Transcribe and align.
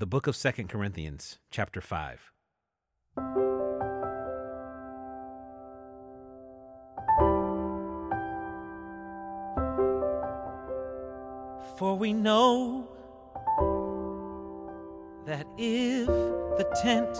the 0.00 0.06
book 0.06 0.26
of 0.26 0.34
Second 0.34 0.68
Corinthians, 0.68 1.38
chapter 1.50 1.82
5. 1.82 2.32
For 11.76 11.98
we 11.98 12.14
know 12.14 12.88
that 15.26 15.46
if 15.58 16.06
the 16.06 16.66
tent 16.82 17.14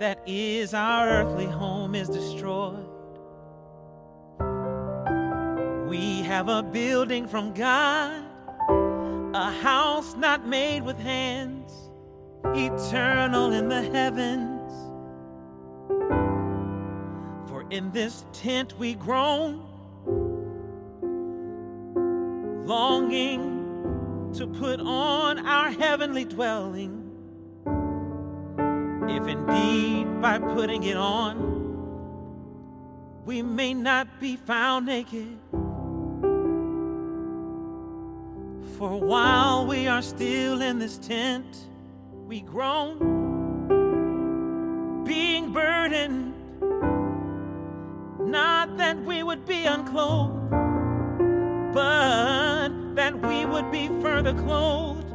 that 0.00 0.20
is 0.26 0.74
our 0.74 1.08
earthly 1.08 1.46
home 1.46 1.94
is 1.94 2.08
destroyed, 2.08 2.88
we 5.88 6.22
have 6.22 6.48
a 6.48 6.64
building 6.64 7.28
from 7.28 7.54
God, 7.54 8.24
a 9.34 9.50
house 9.50 10.14
not 10.16 10.46
made 10.46 10.82
with 10.82 10.98
hands, 10.98 11.72
eternal 12.54 13.52
in 13.52 13.68
the 13.68 13.82
heavens. 13.82 14.72
For 17.48 17.64
in 17.70 17.90
this 17.92 18.26
tent 18.32 18.78
we 18.78 18.94
groan 18.94 19.62
longing 22.66 24.32
to 24.34 24.46
put 24.46 24.80
on 24.80 25.46
our 25.46 25.70
heavenly 25.70 26.24
dwelling. 26.24 26.98
If 29.08 29.26
indeed 29.26 30.20
by 30.20 30.38
putting 30.38 30.82
it 30.84 30.96
on, 30.96 31.52
we 33.24 33.42
may 33.42 33.74
not 33.74 34.20
be 34.20 34.36
found 34.36 34.86
naked. 34.86 35.38
For 38.82 38.98
while 38.98 39.64
we 39.64 39.86
are 39.86 40.02
still 40.02 40.60
in 40.60 40.80
this 40.80 40.98
tent, 40.98 41.68
we 42.26 42.40
groan, 42.40 42.98
being 45.04 45.52
burdened, 45.52 46.34
not 48.18 48.76
that 48.78 49.00
we 49.04 49.22
would 49.22 49.46
be 49.46 49.66
unclothed 49.66 50.50
but 51.72 52.70
that 52.96 53.14
we 53.24 53.46
would 53.46 53.70
be 53.70 53.86
further 54.00 54.34
clothed, 54.34 55.06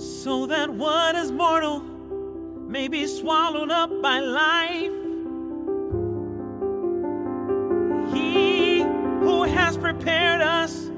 so 0.00 0.46
that 0.46 0.70
what 0.72 1.14
is 1.14 1.30
mortal 1.30 1.80
may 1.80 2.88
be 2.88 3.06
swallowed 3.06 3.70
up 3.70 3.90
by 4.00 4.18
life. 4.18 5.01
Prepared 9.82 10.40
us 10.40 10.90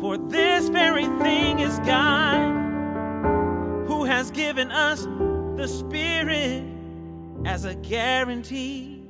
for 0.00 0.18
this 0.18 0.68
very 0.70 1.06
thing 1.22 1.60
is 1.60 1.78
God, 1.80 2.66
who 3.86 4.02
has 4.02 4.32
given 4.32 4.72
us 4.72 5.04
the 5.56 5.68
Spirit 5.68 6.64
as 7.44 7.64
a 7.64 7.76
guarantee. 7.76 9.08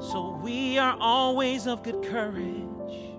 So 0.00 0.40
we 0.42 0.78
are 0.78 0.96
always 1.00 1.66
of 1.66 1.82
good 1.82 2.00
courage. 2.04 3.11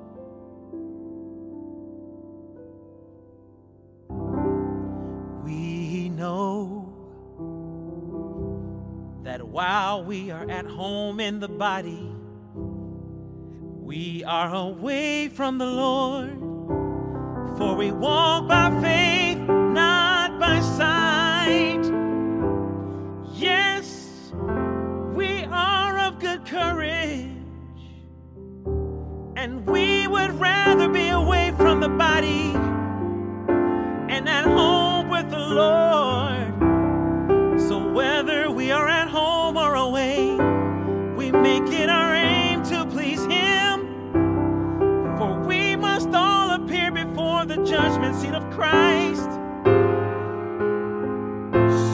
That 9.24 9.42
while 9.48 10.04
we 10.04 10.32
are 10.32 10.50
at 10.50 10.66
home 10.66 11.20
in 11.22 11.40
the 11.40 11.48
body, 11.48 12.12
we 12.54 14.24
are 14.26 14.54
away 14.54 15.30
from 15.30 15.58
the 15.58 15.66
Lord. 15.66 16.38
For 17.58 17.76
we 17.76 17.92
walk 17.92 18.50
by 18.50 18.70
faith, 18.82 19.38
not 19.38 20.40
by 20.40 20.60
sight. 20.60 21.84
Yes, 23.34 24.34
we 25.14 25.46
are 25.46 26.00
of 26.00 26.20
good 26.20 26.46
courage. 26.46 27.30
And 29.38 29.66
we 29.66 30.06
would 30.08 30.32
rather 30.40 30.90
be 30.90 31.08
away 31.10 31.54
from 31.56 31.80
the 31.80 31.90
body 31.90 32.52
and 34.14 34.28
at 34.28 34.46
home 34.46 35.10
with 35.10 35.30
the 35.30 35.40
Lord. 35.40 36.73
Make 41.42 41.72
it 41.72 41.90
our 41.90 42.14
aim 42.16 42.64
to 42.64 42.86
please 42.86 43.24
Him. 43.26 43.88
For 45.18 45.40
we 45.48 45.76
must 45.76 46.10
all 46.14 46.52
appear 46.52 46.92
before 46.92 47.46
the 47.46 47.58
judgment 47.64 48.16
seat 48.16 48.34
of 48.34 48.50
Christ, 48.52 49.30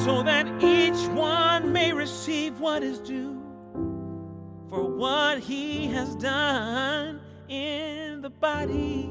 so 0.05 0.23
that 0.23 0.47
each 0.63 1.07
one 1.09 1.71
may 1.71 1.93
receive 1.93 2.59
what 2.59 2.83
is 2.83 2.99
due 2.99 3.39
for 4.69 4.85
what 4.85 5.39
he 5.39 5.87
has 5.87 6.15
done 6.15 7.19
in 7.47 8.21
the 8.21 8.29
body, 8.29 9.05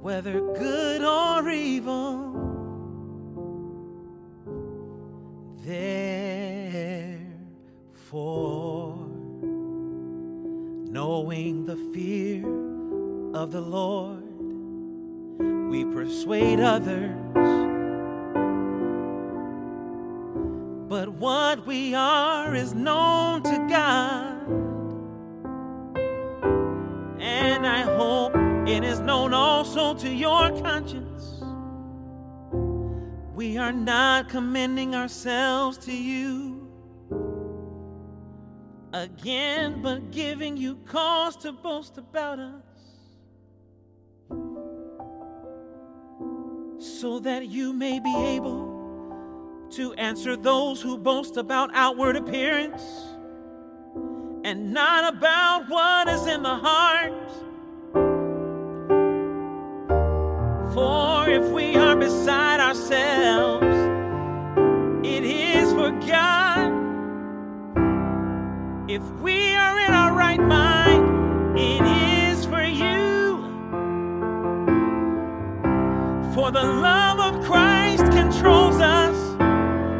whether 0.00 0.40
good 0.54 1.02
or 1.02 1.48
evil. 1.50 2.36
Therefore, 5.64 5.98
knowing 10.90 11.66
the 11.66 11.76
fear 11.92 12.42
of 13.34 13.52
the 13.52 13.60
Lord, 13.60 14.22
we 15.70 15.84
persuade 15.84 16.60
others. 16.60 17.14
But 20.88 21.10
what 21.10 21.66
we 21.66 21.94
are 21.94 22.54
is 22.54 22.74
known 22.74 23.42
to 23.42 23.66
God. 23.68 24.48
And 27.20 27.66
I 27.66 27.82
hope 27.82 28.34
it 28.66 28.82
is 28.82 29.00
known 29.00 29.34
also 29.34 29.92
to 29.94 30.08
your 30.08 30.50
conscience. 30.62 31.42
We 33.34 33.58
are 33.58 33.72
not 33.72 34.30
commending 34.30 34.94
ourselves 34.94 35.76
to 35.78 35.92
you 35.92 36.58
again, 38.92 39.82
but 39.82 40.10
giving 40.10 40.56
you 40.56 40.76
cause 40.86 41.36
to 41.38 41.52
boast 41.52 41.98
about 41.98 42.38
us. 42.38 42.62
So 46.78 47.18
that 47.20 47.48
you 47.48 47.72
may 47.72 48.00
be 48.00 48.14
able 48.14 49.66
to 49.70 49.92
answer 49.94 50.36
those 50.36 50.80
who 50.80 50.96
boast 50.96 51.36
about 51.36 51.70
outward 51.74 52.16
appearance 52.16 52.82
and 54.44 54.72
not 54.72 55.14
about 55.14 55.68
what 55.68 56.08
is 56.08 56.26
in 56.26 56.42
the 56.42 56.54
heart. 56.54 57.12
For 60.72 61.07
For 76.38 76.52
the 76.52 76.62
love 76.62 77.18
of 77.18 77.44
Christ 77.44 78.12
controls 78.12 78.76
us 78.76 79.16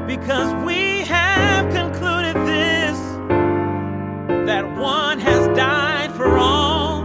because 0.07 0.55
we 0.65 1.01
have 1.01 1.69
concluded 1.73 2.37
this 2.47 2.97
that 4.47 4.65
one 4.77 5.19
has 5.19 5.49
died 5.57 6.13
for 6.13 6.39
all, 6.39 7.03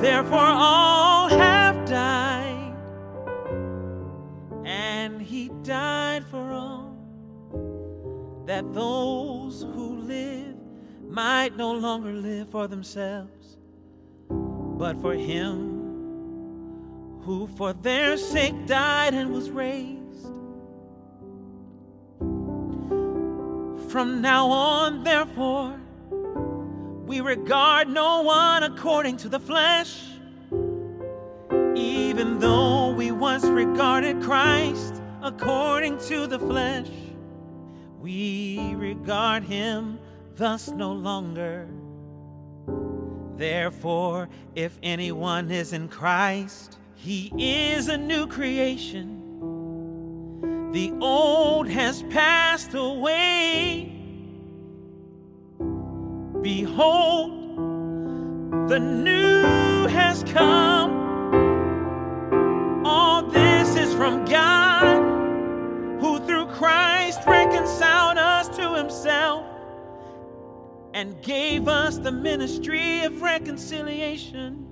therefore 0.00 0.40
all 0.40 1.28
have 1.28 1.84
died, 1.84 2.74
and 4.64 5.22
he 5.22 5.48
died 5.62 6.24
for 6.26 6.50
all, 6.50 6.96
that 8.46 8.74
those 8.74 9.62
who 9.62 9.98
live 9.98 10.56
might 11.08 11.56
no 11.56 11.70
longer 11.70 12.12
live 12.12 12.50
for 12.50 12.66
themselves, 12.66 13.56
but 14.28 15.00
for 15.00 15.14
him 15.14 15.71
who 17.24 17.46
for 17.46 17.72
their 17.72 18.16
sake 18.16 18.66
died 18.66 19.14
and 19.14 19.32
was 19.32 19.50
raised. 19.50 20.02
From 23.90 24.20
now 24.20 24.48
on, 24.48 25.04
therefore, 25.04 25.78
we 27.06 27.20
regard 27.20 27.88
no 27.88 28.22
one 28.22 28.62
according 28.62 29.18
to 29.18 29.28
the 29.28 29.38
flesh, 29.38 30.02
even 31.74 32.38
though 32.38 32.92
we 32.92 33.10
once 33.10 33.44
regarded 33.44 34.22
Christ 34.22 35.02
according 35.22 35.98
to 36.08 36.26
the 36.26 36.38
flesh. 36.38 36.88
We 38.00 38.74
regard 38.76 39.44
him 39.44 39.98
thus 40.36 40.68
no 40.68 40.92
longer. 40.92 41.68
Therefore, 43.36 44.28
if 44.54 44.78
anyone 44.82 45.50
is 45.50 45.72
in 45.72 45.88
Christ, 45.88 46.78
he 46.94 47.32
is 47.38 47.88
a 47.88 47.96
new 47.96 48.26
creation. 48.26 49.18
The 50.72 50.92
old 51.00 51.68
has 51.68 52.02
passed 52.04 52.74
away. 52.74 53.92
Behold, 56.40 57.30
the 58.68 58.78
new 58.78 59.86
has 59.88 60.24
come. 60.24 61.02
All 62.84 63.22
this 63.22 63.76
is 63.76 63.92
from 63.94 64.24
God, 64.24 66.00
who 66.00 66.18
through 66.26 66.46
Christ 66.46 67.20
reconciled 67.26 68.18
us 68.18 68.48
to 68.56 68.74
himself 68.74 69.44
and 70.94 71.20
gave 71.22 71.68
us 71.68 71.98
the 71.98 72.12
ministry 72.12 73.04
of 73.04 73.22
reconciliation. 73.22 74.71